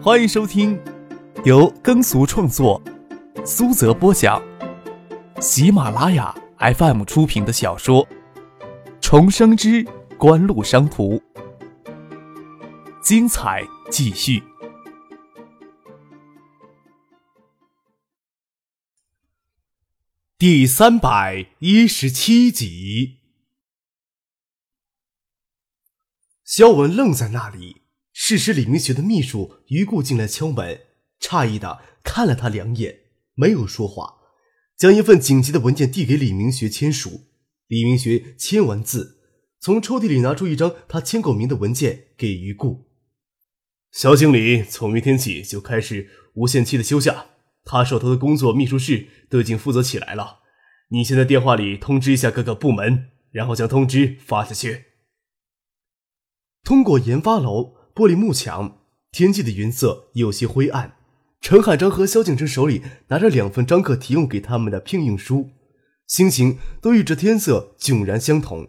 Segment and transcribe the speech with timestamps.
[0.00, 0.80] 欢迎收听
[1.44, 2.80] 由耕俗创作、
[3.44, 4.40] 苏泽播讲、
[5.40, 8.06] 喜马拉雅 FM 出品的小说
[9.00, 9.84] 《重生之
[10.16, 11.16] 官路商途》，
[13.02, 14.40] 精彩继续，
[20.38, 23.18] 第三百一十七集。
[26.44, 27.82] 肖文愣在那里，
[28.20, 30.80] 适时李明学的秘书于顾进来敲门，
[31.20, 33.02] 诧异的看了他两眼，
[33.34, 34.16] 没有说话，
[34.76, 37.28] 将一份紧急的文件递给李明学签署。
[37.68, 39.20] 李明学签完字，
[39.60, 42.90] 从抽屉里拿出一张他签过名的文件给于固。
[43.92, 47.26] 肖经理从明天起就开始无限期的休假，
[47.64, 50.40] 他手头的工作秘书室都已经负责起来了。
[50.88, 54.86] 你先在电话里通知一下各个部门，然后将通知发下去。
[56.64, 58.76] 通过研发楼玻璃幕墙，
[59.10, 60.94] 天际的云色有些灰暗。
[61.40, 65.48] 陈海章和萧敬腾手里拿着两份张克提供给他们的聘用书，
[66.06, 68.68] 心情都与这天色迥然相同。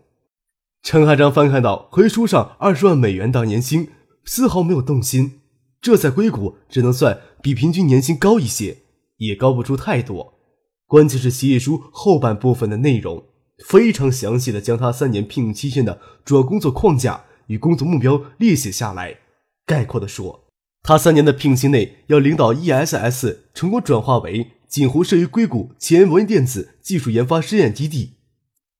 [0.81, 3.89] 陈海章翻看到回书上二十万美元的年薪，
[4.25, 5.41] 丝毫没有动心。
[5.79, 8.77] 这在硅谷只能算比平均年薪高一些，
[9.17, 10.39] 也高不出太多。
[10.87, 13.25] 关键是协议书后半部分的内容，
[13.63, 17.25] 非常详细的将他三年聘用期限的主要工作框架。
[17.49, 19.17] 与工作目标列写下来，
[19.65, 20.47] 概括的说，
[20.81, 28.13] 他三年的聘期内要领导 ESS 成功转化为锦湖设于硅谷前文电子技术研发试验基地，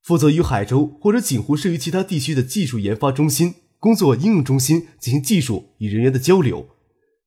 [0.03, 6.69] 负责与海州或者锦湖设于其他地区的技术研发中心、工作应用中心进行技术与人员的交流，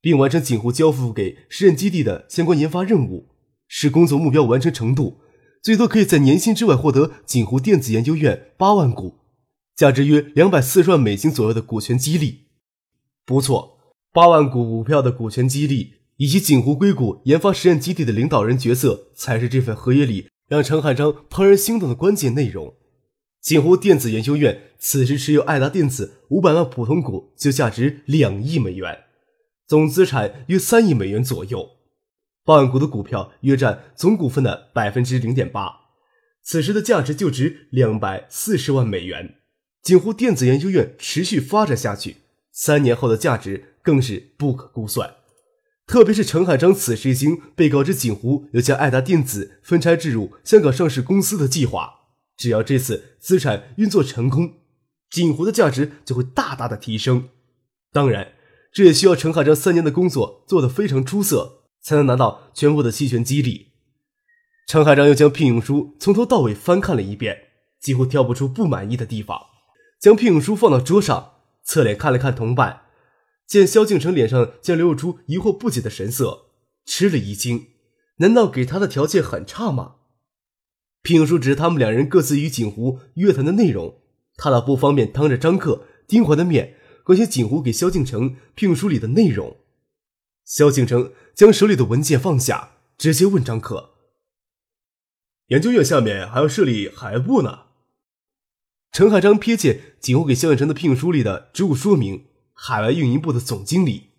[0.00, 3.28] 并完成锦湖交付给试验基地的相关研发任务。
[3.66, 5.18] 使工作目标完成程度，
[5.62, 9.21] 最多可以在年薪之外获得锦湖电子研究院八万股。
[9.74, 12.48] 价值约两百四十万美金左右的股权激励，
[13.24, 13.78] 不错，
[14.12, 22.74] 八万股股票的股权激励以及锦湖硅谷研发实验基地的领导人角色，才是这份合约里让陈汉章怦然心动的关键内容。
[23.40, 29.04] 锦湖电子研究院此时持有爱达电子五百万普通股，就价值两亿美元，
[29.66, 31.70] 总资产约三亿美元左右。
[32.44, 35.72] 八万股的股票约占总股份的百分之零点八，
[36.42, 39.36] 此时的价值就值两百四十万美元。
[39.82, 42.18] 锦湖电子研究院持续发展下去，
[42.52, 45.16] 三年后的价值更是不可估算。
[45.86, 51.94] 特别是陈海章此时已经被告知锦湖要将爱达电子分拆置入香港上市公司的计划，
[52.36, 54.54] 只要这次资产运作成功，
[55.10, 57.28] 锦湖的价值就会大大的提升。
[57.92, 58.34] 当然，
[58.72, 63.72] 这也需要陈海章三年的工作做得非常出色，才能拿到全部的期权激励。
[64.68, 67.36] 陈海章又将聘用书从头到尾翻看了一遍，
[67.80, 69.38] 几乎挑不出不满意的地方。
[70.02, 72.86] 将聘书放到桌上，侧脸看了看同伴，
[73.46, 76.46] 见萧敬腾脸上竟流露出疑惑不解的神色，
[76.84, 77.68] 吃了一惊。
[78.16, 79.98] 难道给他的条件很差吗？
[81.02, 84.00] 聘书只是他们两人各自与锦湖约谈的内容，
[84.34, 89.58] 他倒不方便当着张克、丁怀的面关心锦湖给萧敬腾聘书里的内容。
[90.44, 93.90] 萧敬腾将手里的文件放下，直接问张克
[95.46, 97.66] ：“研究院下面还要设立海部呢？”
[98.92, 104.10] 陈海章瞥见锦湖给萧远成的聘书里的职务说明，海外运营部的总经理，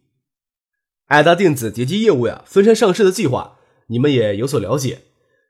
[1.06, 5.02] 爱达电子叠机业务呀，分拆上市的计划，你们也有所了解。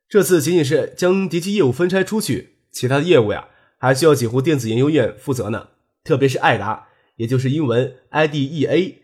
[0.09, 3.47] 这次仅仅是将叠机业务分拆出去，其他的业务呀，
[3.79, 5.69] 还需要锦湖电子研究院负责呢。
[6.03, 8.95] 特别是爱达，也就是英文 IDEA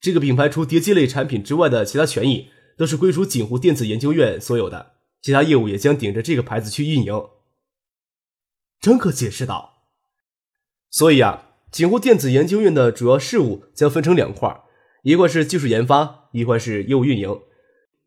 [0.00, 7.14] 这个品牌，除叠机类产品之外的其他权益，都是归属锦湖电子研究院所有的，其他业务也将顶着这个牌子去运营。
[8.80, 9.82] 张克解释道
[10.88, 14.62] ：“所以啊，锦湖电子研究院的主要事务将分成两块，
[15.02, 17.38] 一块是技术研发，一块是业务运营。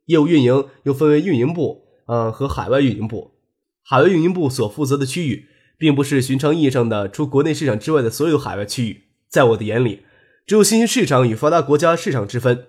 [0.06, 3.36] 业务运营又分为运营部，呃，和海外运营部。
[3.84, 5.48] 海外运营部所负责的区域，
[5.78, 9.04] 并不是寻常意义上的除国内市场之外的所有海外区域。
[9.30, 10.04] 在我的眼里，
[10.48, 12.66] 只有新兴市场与发达国家市场之分。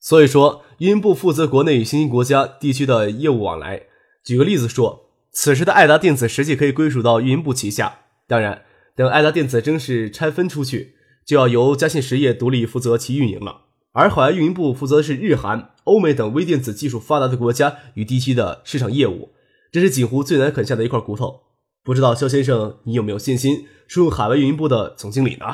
[0.00, 3.82] 所以说，运营部负责国内与新兴国家地区的业务往来。
[4.24, 8.64] 举个例子说。”此时的爱达电子实际可以归属到运营部旗下，当然，
[8.96, 13.66] 等爱达电子正式拆分出去，就要由嘉信实业独立负责其运营了。
[13.92, 19.32] 而海外运营部负责的是日韩、欧美等微电子技术发达的国家与地区的市场业务，
[19.72, 21.42] 这是锦湖最难啃下的一块骨头。
[21.82, 25.46] 不知道肖先生，你有没有信心输入海外运营部的总经理呢？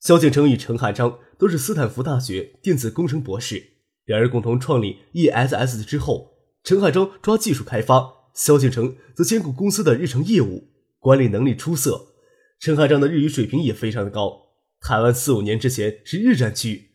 [0.00, 3.70] 肖敬成与陈汉章都是斯坦福大学电子工程博士，
[4.04, 8.23] 两人共同创立 ESS 之后，陈汉章抓技术开发。
[8.34, 12.14] 萧敬腾则兼顾公司的日常业务，管理能力出色。
[12.58, 16.90] 陈海章的日语水平也非常的高，台湾四五年之前是日战区，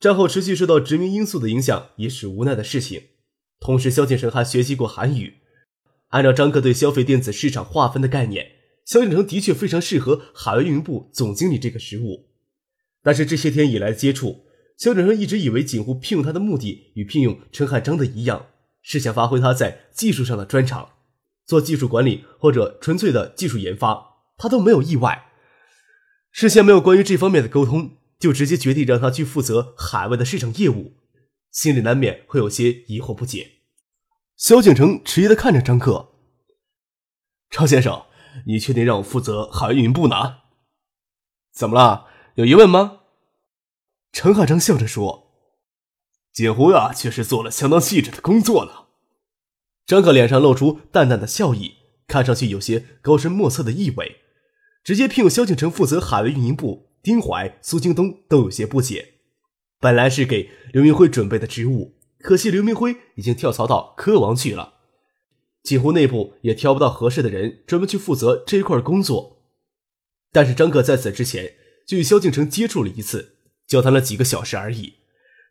[0.00, 3.02] 战后持续受到殖民因素的影响，也是无奈的事情。
[3.60, 5.34] 同时，萧敬腾还学习过韩语。
[6.08, 8.52] 按照张克对消费电子市场划分的概念，
[8.86, 12.30] 萧敬腾的确非常适合海外运营部总经理这个职务。
[13.02, 14.46] 但是这些天以来的接触，
[14.78, 18.46] 萧敬腾一直以为锦湖聘用他的目的与聘用陈汉章的一样，
[18.84, 20.90] 是想发挥他在技术上的专长，
[21.46, 25.30] 做技术管理或者纯粹的技术研发，他都没有意外。
[26.30, 30.98] 事先没有关于这方面的沟通，就直接决定让他去负责海外的市场业务，
[31.50, 33.52] 心里难免会有些疑惑不解。
[34.36, 36.10] 萧景城迟疑的看着张克
[37.48, 38.04] ：“张先生，
[38.46, 40.40] 你确定让我负责海外运营部呢？
[41.54, 42.08] 怎么了？
[42.34, 43.00] 有疑问吗？”
[44.12, 45.23] 陈汉章笑着说
[46.34, 48.88] ：“锦湖啊，确实做了相当细致的工作了。”
[49.86, 51.76] 张克脸上露出淡淡的笑意，
[52.08, 54.16] 看上去有些高深莫测的意味。
[54.82, 59.14] 直接聘用萧敬腾负责海外运营部，丁怀、苏京东都有些不解。
[59.80, 64.74] 本来是给刘明辉准备的职务，可惜刘明辉已经跳槽到科王去了，
[65.62, 69.42] 锦湖内部也挑不到合适的人专门去负责这一块工作。
[70.32, 71.54] 但是张克在此之前
[71.86, 73.36] 就与萧敬腾接触了一次，
[73.66, 74.94] 交谈了几个小时而已。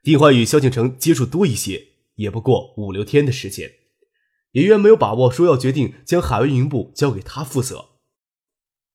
[0.03, 3.71] 丁怀与萧敬城接触多一些，也不过五六天的时间，
[4.51, 7.85] 也远没有把握说要决定将海外运营部交给他负责。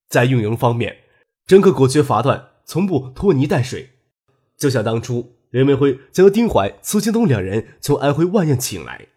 [0.06, 0.98] 在运营方面，
[1.46, 3.88] 张克果决罚断，从不拖泥带水。
[4.58, 9.08] 就像当初任明辉将丁怀、苏京东两人从安徽万县请来，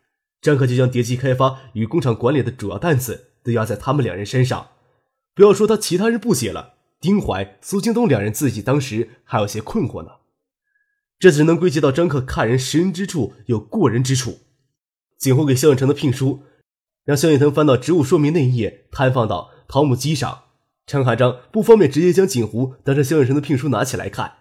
[0.41, 4.69] 张克就将叠机开发与工厂管理的主要担子都压在他们两人身上。
[5.35, 10.20] 不要说他其他人不解了，丁怀、苏京东两人自己当时还有些困惑呢。
[11.21, 14.39] 这只能归结到张克看人识人之处有过人之处。
[15.19, 16.41] 景湖给萧远成的聘书，
[17.06, 20.45] 让萧远腾翻到职务说明那一页，摊放到桃木机上。
[20.88, 24.33] 陈海章不方便直接将锦湖当成萧远成的聘书拿起来看，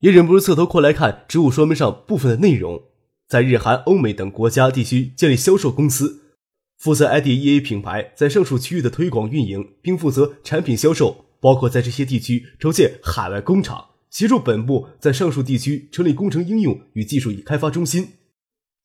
[0.00, 2.82] 也忍不住侧头过来看职务说明上部分的内容。
[3.28, 6.34] 在日韩、欧美等国家地区建立销售公司，
[6.76, 11.24] 负责 IDEA 品牌在上述区域的推广运营，并负责产品销售。
[11.38, 18.14] 包括在这些地区筹建海外工厂，协助本部在上述地区成立工程应用与技术与开发中心，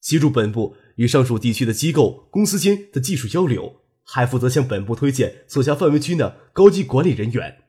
[0.00, 3.80] 协助本部与上述地区的机构、公司间的技术交流。
[4.04, 7.62] 还负责向本部推荐所辖范围区的高级管理人员。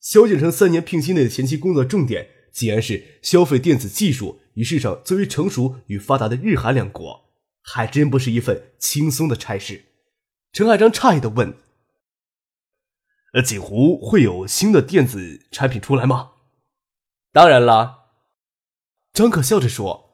[0.00, 7.30] 萧景成三年聘期内的前期工作重点，竟然是消费电子技术与市场最为成熟与发达的日韩两国，
[7.62, 9.84] 还真不是一份轻松的差事。
[10.52, 11.54] 陈海章诧异的问
[13.34, 16.32] ：“呃，锦湖会有新的电子产品出来吗
[17.32, 17.96] ？”“当然了。”
[19.12, 20.10] 张可笑着说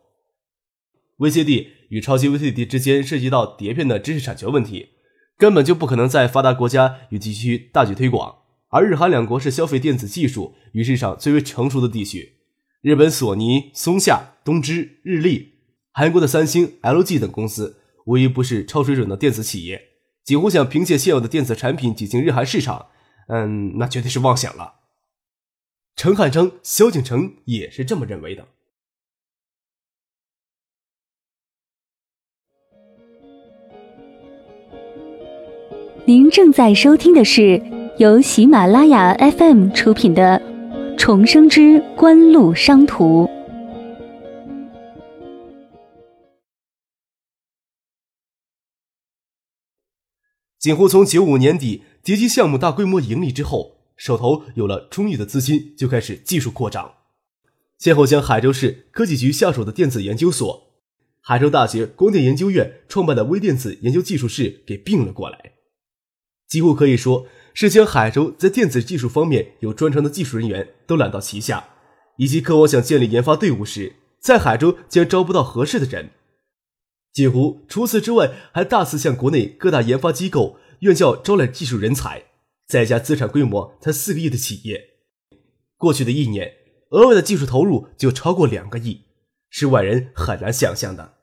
[1.18, 4.90] ，“VCD 与超级 VCD 之间涉及到碟片的知识产权问题。”
[5.36, 8.36] 根本就不可能在发达国家与地区大举推广，
[8.68, 12.36] 而日韩两国是消费电子技术与市场最为成熟的地区。
[12.82, 15.54] 日本索尼、松下、东芝、日立，
[15.90, 19.82] 韩国的三星、LG 等公司，无一不是超水准的电子企业。
[20.22, 22.86] 几乎想凭借现有的电子产品挤进日韩市场，
[23.26, 24.83] 嗯，那绝对是妄想了。
[25.96, 28.48] 陈汉章、萧景成也是这么认为的。
[36.04, 37.62] 您正在收听的是
[37.98, 40.38] 由喜马拉雅 FM 出品的
[40.98, 43.24] 《重生之官路商途》。
[50.58, 56.94] 锦湖从九五年底叠机项目大规模盈利之后，手头有了充裕的资金，就开始技术扩张，
[57.78, 60.72] 先后将海州市科技局下属的电子研究所、
[61.20, 65.52] 海州大学光电研究院创办的微电子研究技术室给并了过来。
[66.48, 71.68] 几乎可以说是将海州在电子技术方面有专长的技术人员都揽到旗下，
[72.18, 76.10] 以及渴望想建立研发队伍时，在海州竟然招不到合适的人。
[77.12, 82.24] 几乎除此之外，还大肆向国内各大研发机构、院校招揽技术人才，
[82.66, 84.80] 在一家资产规模才四个亿的企业，
[85.76, 86.52] 过去的一年
[86.90, 89.04] 额外的技术投入就超过两个亿，
[89.50, 91.14] 是外人很难想象的。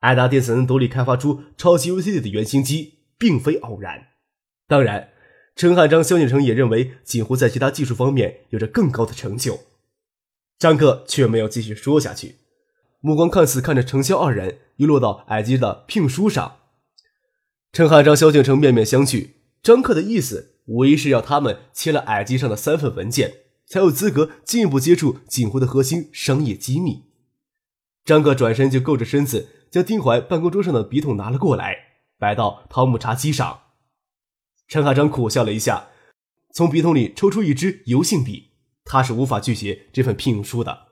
[0.00, 4.08] 爱达电子能独立开发出超级 U C D 的原型机，并非偶然。
[4.66, 5.10] 当然，
[5.54, 9.60] 陈汉章、萧敬成也认为锦湖在其他技术方面有着更高的成就。
[10.58, 12.36] 张克却没有继续说下去，
[13.00, 16.58] 目光看似看着程潇二人，又落到矮机的聘书上。
[17.72, 19.30] 陈汉章、萧敬成面面相觑，
[19.62, 27.04] 张克的意思无疑是要他们签了矮机上的三份文件，才有资格进一步接触锦湖的核心商业机密。
[28.04, 31.76] 张哥转身就够着身子，将丁怀办公桌上的笔筒拿了过来，
[32.18, 33.60] 摆到桃木茶几上。
[34.68, 35.88] 陈海章苦笑了一下，
[36.54, 38.50] 从笔筒里抽出一支油性笔，
[38.84, 40.88] 他是无法拒绝这份聘用书的。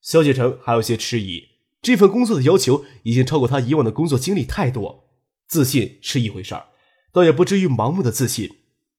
[0.00, 1.48] 萧敬腾还有些迟疑，
[1.80, 5.08] 这份工作的要求已经超过他以往的工作经历太多。
[5.46, 6.68] 自信是一回事儿，
[7.12, 8.50] 倒也不至于盲目的自信，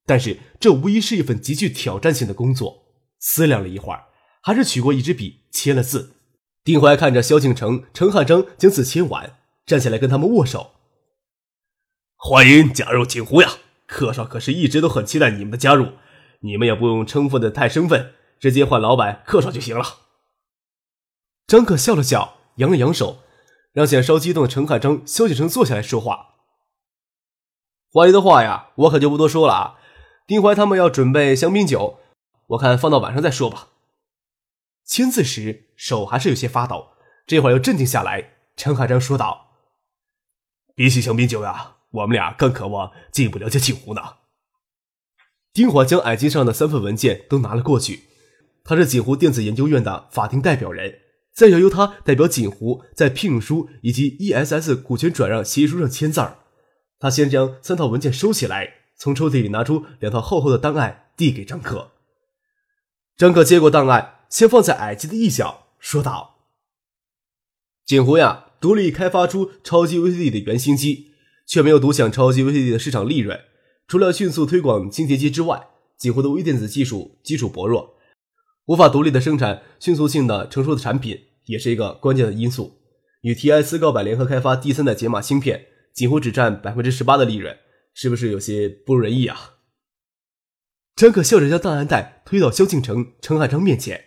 [0.05, 2.83] 但是这无疑是一份极具挑战性的工作。
[3.19, 4.07] 思量了一会儿，
[4.41, 6.17] 还是取过一支笔签了字。
[6.65, 10.71] 丁怀看着萧敬腾、陈汉章将字签完，站起来跟他们握手
[12.15, 13.49] ：“欢迎加入锦湖呀！
[13.87, 15.93] 客少可是一直都很期待你们的加入，
[16.41, 19.85] 你们也不用称呼的太生分，直接唤老板客少就行了。”
[21.47, 23.19] 张克笑了笑，扬了扬手，
[23.71, 26.35] 让显稍激动的陈汉章、萧敬腾坐下来说话。
[27.89, 29.79] 欢迎的话呀，我可就不多说了啊。
[30.25, 31.99] 丁怀他们要准备香槟酒，
[32.47, 33.69] 我看放到晚上再说吧。
[34.85, 36.87] 签字时手还是有些发抖，
[37.25, 38.35] 这会儿又镇定下来。
[38.55, 39.51] 陈海章说道
[40.75, 44.01] ：“比起香槟酒呀，我们俩更渴望进一步了解锦湖呢。”
[45.51, 48.03] 丁怀将矮机上的三份文件都拿了过去，
[48.63, 50.99] 他是锦湖电子研究院的法定代表人。
[51.33, 56.37] 再要由他代表锦湖在聘书以及 ESS 股权转让协议书上签字儿。
[56.99, 61.91] 他先将三套文件收起来，从抽屉里拿出两套厚厚的档案递给张克。
[63.15, 66.39] 张克接过档案，先放在矮机的一角，说道
[67.85, 71.11] ：“锦湖呀，独立开发出超级 VCD 的原型机，
[71.45, 73.39] 却没有独享超级 VCD 的市场利润。
[73.87, 77.95] 除了迅速推广金碟机之外，锦湖的微电子技术基础薄弱。”
[78.67, 82.79] 无法独立的生产迅速性的成熟的产品，也是一个关键的因素。
[83.21, 87.57] 与 TI 思高百联合开发第三代解码芯片，锦湖只占百分之十八的利润，
[87.93, 89.55] 是不是有些不如人意啊？
[90.95, 94.05] 陈可笑着将档案袋推到萧敬腾、陈汉章面前。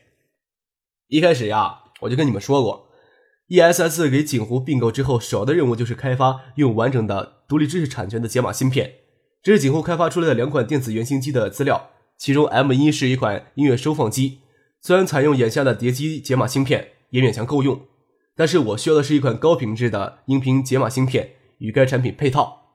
[1.08, 2.88] 一开始呀，我就跟你们说过
[3.48, 8.94] ，ESS 给锦湖并购之后，首要的任务就是开发用完整的独立知识产权的解码芯片。
[9.42, 14.40] 这是锦湖开发出来的两款电子原型机的资料，其中 M 一是一款音乐收放机。
[14.80, 17.86] 虽然采用眼下的碟机解码芯片也勉强够用，
[18.34, 22.65] 但是我需要的是一款高品质的音频解码芯片与该产品配套。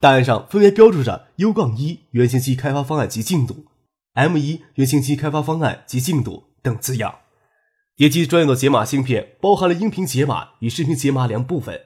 [0.00, 3.66] 档案上分别标注着 U- 杠一原型机开发方案及进度
[4.14, 7.20] ，M 一原型机开发方案及进度等字样。
[7.96, 11.80] 叠机专用的解码芯片包含了音频解码与视频解码两部分。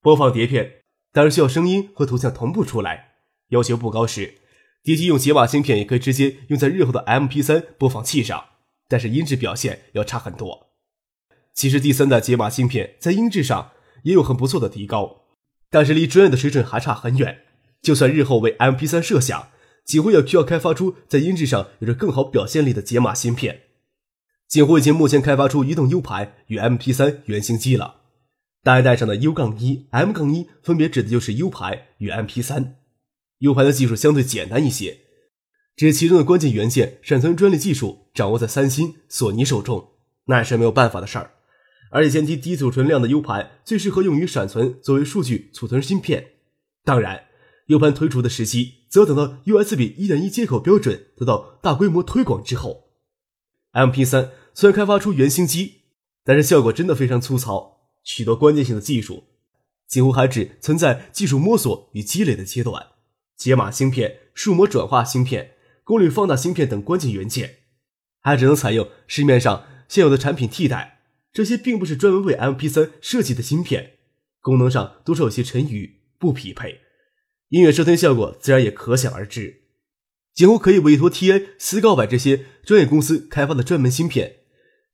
[0.00, 3.14] 播放碟片当然需要声音和图像同步出来，
[3.48, 4.38] 要求不高时。
[4.84, 8.44] 叠机用解码芯片也可以直接用在日后的 MP3 播放器上，
[8.86, 10.68] 但是音质表现要差很多。
[11.52, 13.72] 其实第三代解码芯片在音质上
[14.04, 15.23] 也有很不错的提高，
[15.74, 17.40] 但是离专业的水准还差很远。
[17.82, 19.48] 就算日后为 MP3 设想，
[19.84, 23.62] 几乎也需要开发出在音质上有着更好表现力的解码芯片。
[24.46, 28.02] 几乎已经目前开发出移动 U 盘与 MP3 原型机了，
[28.62, 32.74] 档案袋上的 U- 杠一、M- 杠一分别指的就是 U 盘与 MP3。
[33.40, 34.98] U 盘的技术相对简单一些，
[35.74, 39.88] 只是其中的关键元件闪存专利技术掌握在三星、索尼手中，
[40.26, 41.32] 那也是没有办法的事儿。
[41.94, 46.32] 而且前期低储存量的 U 盘最适合用于闪存作为数据储存芯片。
[46.82, 47.26] 当然
[47.68, 52.88] ，U 盘推出的时期则要等到 USB 1.1接口标准得到大规模推广之后。
[53.74, 55.82] MP3 虽然开发出原型机，
[56.24, 59.28] 但是效果真的非常粗糙，许多关键性的技术
[59.86, 62.86] 几乎还只存在技术摸索与积累的阶段。
[63.36, 65.52] 解码芯片、数模转化芯片、
[65.84, 67.58] 功率放大芯片等关键元件，
[68.18, 70.93] 还只能采用市面上现有的产品替代。
[71.34, 73.94] 这些并不是专门为 MP3 设计的芯片，
[74.40, 76.80] 功能上多少有些沉余不匹配，
[77.48, 79.62] 音乐收听效果自然也可想而知。
[80.32, 84.36] 几乎可以委托 TI、思高柏这些专业公司开发的专门芯片，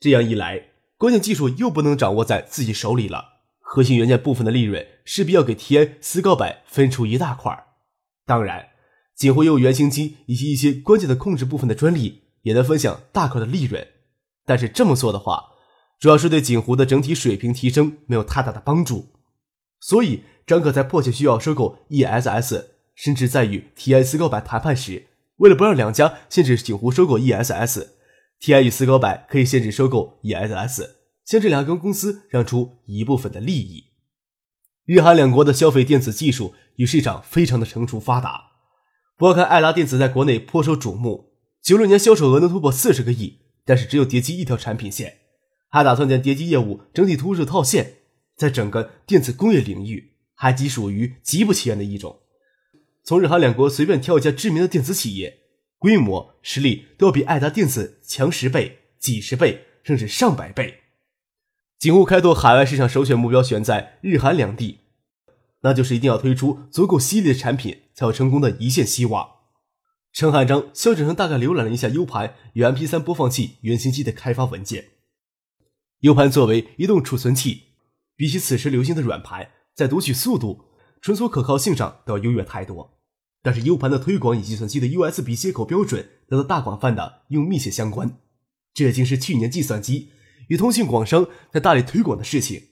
[0.00, 7.66] 这样一来，关键技术又不能掌握在自己手里了，核心元件部分的利润势必要给 TI、思高柏分出一大块。
[8.24, 8.70] 当然，
[9.14, 13.86] 锦湖有原型机以及一些关键的控制部分的专利，也能分享大块的利润。
[14.46, 15.49] 但是这么做的话，
[16.00, 19.10] 主要是对锦湖的整体水平提升没有太大的帮助。
[19.78, 22.64] 所以，张可在迫切需要收购 ESS，
[22.94, 30.88] 甚至在与 TI 思高白谈判时，为了不让两家限制锦湖收购 ESS，TI 与斯高白可以限制收购 ESS，
[31.24, 33.84] 向这两个公司让出一部分的利益。
[34.86, 38.46] 日韩两国的消费电子技术与市场非常的成熟发达。
[39.16, 45.18] 不要看爱拉电子在国内颇受瞩目，九六年销售额能突破四十个亿，但是只有叠机一条产品线，
[45.70, 47.98] 还打算将叠机业务整体突入套现，
[48.36, 52.20] 在整个电子工业领域还仅属于极不起眼的一种。
[53.04, 55.38] 从日韩两国随便挑一家知名的电子企业，
[55.78, 60.80] 规模实力都要比爱达电子强十倍、几十倍，甚至上百倍。
[61.78, 64.80] 景湖开拓海外市场首选目标选在日韩两地，
[65.62, 69.26] 那就是一定要推出足够犀利的产品，才有成功的一线希望。
[70.12, 74.86] 陈汉章、肖景成大概浏览了一下 U 盘与 MP3 播放器原型机的开发文件。
[76.00, 77.64] U 盘作为移动储存器，
[78.16, 80.64] 比起此时流行的软盘，在读取速度、
[81.02, 82.98] 存储可靠性上都要优越太多。
[83.42, 88.18] 但是 U 盘的推广与计算机的 USB 接口标准得到大广泛的用密切相关，
[88.72, 90.10] 这已经是去年计算机
[90.48, 92.62] 与通信广商在大力推广的事情。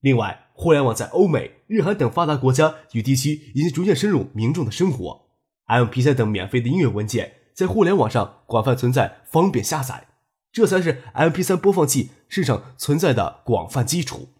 [0.00, 5.28] 另外，互联网在欧美、日韩等发达国家与地区已经逐渐深入民众的生活。
[5.68, 10.08] MP3 等免费的音乐文件在互联网上广泛存在，方便下载，
[10.56, 14.30] 这才是 MP3 播放器市场存在的广泛基础。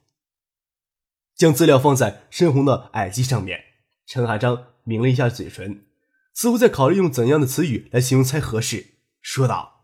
[1.36, 3.62] 将资料放在深红的矮机上面，
[4.06, 5.84] 陈海章抿了一下嘴唇，
[6.32, 9.82] 似乎在考虑用怎样的词语来形容才合适，说道：“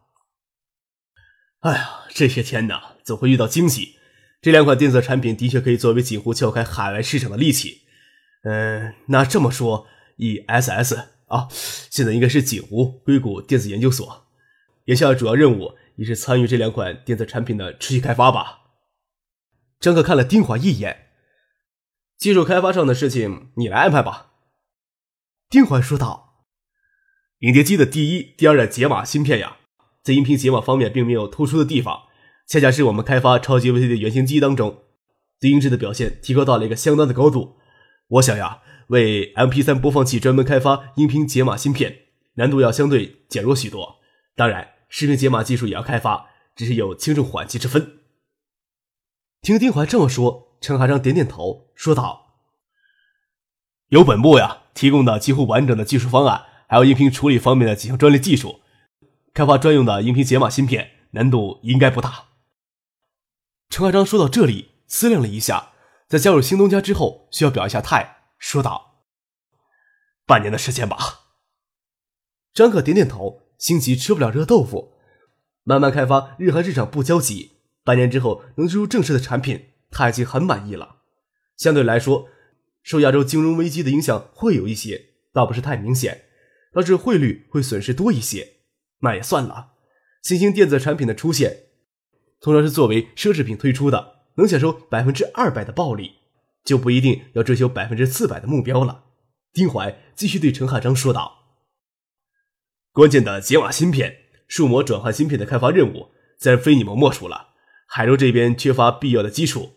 [1.61, 3.97] 哎呀，这些天呐，总会遇到惊喜。
[4.41, 7.83] 这两款电子产品的确可以作为锦湖撬开海外市场的利器。
[8.45, 9.87] 嗯，那这么说
[10.17, 11.49] ，ESS。”啊，
[11.91, 14.29] 现在应该是景湖硅谷电子研究所，
[14.87, 18.63] 眼下主要任务也是参与这两款电子产品的持续开发吧。
[19.79, 21.11] 张克看了丁华一眼，
[22.19, 24.33] 技术开发上的事情你来安排吧。
[25.49, 26.47] 丁华说道
[27.39, 29.59] ：“影碟机的第一、第二代解码芯片呀，
[30.03, 32.09] 在音频解码方面并没有突出的地方，
[32.49, 34.83] 恰恰是我们开发超级 VCD 原型机当中，
[35.41, 37.59] 对音质的表现提高到了一个相当的高度。
[38.09, 42.01] 我想呀。”为 MP3 播放器专门开发音频解码芯片，
[42.35, 44.01] 难度要相对减弱许多。
[44.37, 48.01] 当然，视频解码技术也要开发，只是有轻重缓急之分。
[49.41, 52.37] 听丁怀这么说，陈海章点点头，说道
[53.89, 58.61] ：“有本部呀提供的几乎完整的技术方案，还有音频处理方面的几项专利技术，
[59.33, 62.27] 开发专用的音频解码芯片难度应该不大。”
[63.71, 65.71] 陈海章说到这里，思量了一下，
[66.07, 68.25] 在加入新东家之后，需要表一下态。
[68.39, 69.07] 说道
[70.27, 71.21] ：“半年的时间吧。”
[72.53, 74.95] 张可点点头，心急吃不了热豆腐，
[75.63, 77.53] 慢慢开发日韩市场不焦急。
[77.85, 80.97] 半年之后能推出正式的产品，他已经很满意了。
[81.57, 82.29] 相对来说，
[82.83, 86.23] 受亚洲金融危机的影响会有一些，倒不是太明显，
[86.73, 88.55] 倒是汇率会损失多一些。
[89.03, 89.75] 那也算了。
[90.25, 91.67] 新兴电子产品的出现，
[92.41, 96.15] 通常是作为奢侈品推出的，能享受百分之二百的暴利。
[96.65, 99.05] 就不一定要追求百分之四百的目标了。
[99.53, 101.42] 丁怀继续对陈汉章说道
[102.93, 107.55] ：“关键的解码芯片、数模转换芯片的开发任务，自然非你们莫属了。
[107.87, 109.73] 海州这边缺乏必要的基础，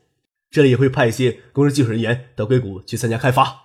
[0.52, 3.62] 这里也会派一些工程技术人员到硅谷去参加开发。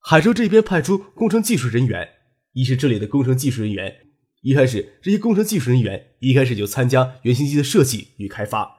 [0.00, 2.08] 海州这边派出工程技术人员，
[2.52, 3.96] 一是这里的工程技术人员，
[4.42, 8.78] 一开始这些工程技术人员一开始就参加原型机的设计与开发。”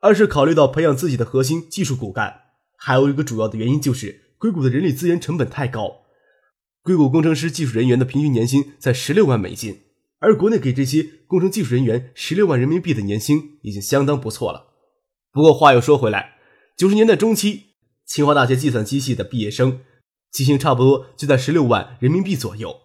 [0.00, 2.40] 二是考虑到培养自己的核心技术骨干，
[2.76, 6.02] 还有一个主要的原因就是硅谷的人力资源成本太高。
[6.82, 9.82] 硅谷工程师技术人员的平均年薪在十六万美金，
[10.18, 14.74] 而国内给这些工程技术人员十六万人民币的年薪已经相当不错了。
[15.30, 16.38] 不过话又说回来，
[16.76, 19.82] 九十年代中期，清华大学计算机系的毕业生
[20.32, 22.80] 起薪差不多就在十六万人民币左右。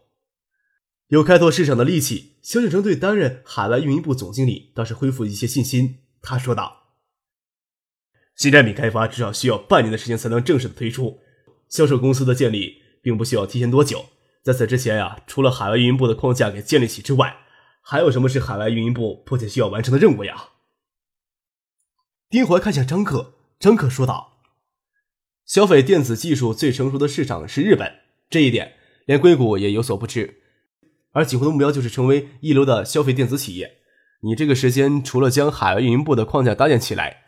[1.07, 5.99] 有开拓市场的力气，肖景成对担任海外运营部总经理倒是恢复一些信心。
[6.21, 6.83] 他说道。
[8.35, 11.19] 新产品开发至少需要半年的时间才能正式的推出，
[11.67, 14.05] 销售公司的建立并不需要提前多久。
[14.43, 17.37] 在此之前呀，除了海外运营部的框架给建立起之外，
[17.81, 20.49] 还有什么是海外运营部迫切需要完成的任务呀？
[22.29, 24.39] 丁怀看向张克，张克说道
[25.45, 27.91] ：“消费电子技术最成熟的市场是日本，
[28.29, 28.73] 这一点
[29.05, 30.41] 连硅谷也有所不知。
[31.11, 33.77] 而景湖的目标就是成为一流的消费电子企业。
[34.21, 37.23] 你这个时间除了将海外运营部的框架搭建起来。”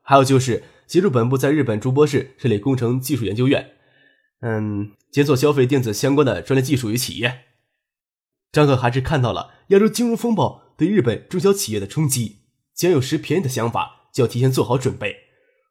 [0.00, 3.72] 还有就是协助本部在日本筑波市设立工程技术研究院，
[4.40, 7.44] 嗯，检索消费电子相关的专利技术与企业。
[8.52, 12.42] 张可还是看到了亚洲金融风暴对日本中小企业的冲击，
[12.74, 15.16] 将有时便宜的想法就要提前做好准备，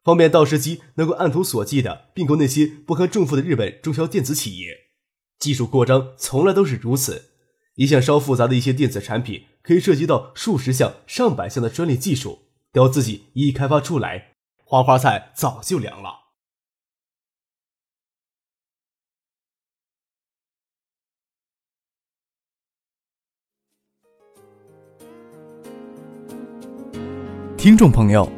[0.04, 4.68] 方便到时机能够按图索骥的并购那些不堪重负的日本中小电子企业。
[5.38, 7.30] 技术扩张从来都是如此，
[7.76, 12.46] 一项稍复杂的一些电子产品可以涉及到数十项、上百项的专利技术。
[12.70, 16.27] 都要自己一一开发出来，花花菜早就凉了。
[27.58, 28.30] 听众朋友，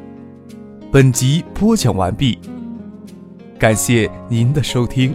[0.90, 2.38] 本集播讲完毕，
[3.58, 5.14] 感谢您的收听。